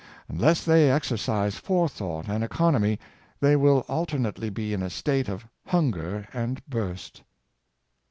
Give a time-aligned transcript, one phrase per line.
[0.27, 2.97] Unless they exercise fore thought and economy
[3.39, 7.21] they will alternately be in a state of" hunger and burst."